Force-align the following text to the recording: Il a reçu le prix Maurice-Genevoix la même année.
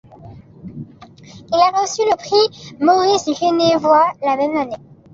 Il 1.53 1.53
a 1.53 1.79
reçu 1.79 2.01
le 2.09 2.15
prix 2.17 2.75
Maurice-Genevoix 2.83 4.13
la 4.23 4.35
même 4.35 4.57
année. 4.57 4.79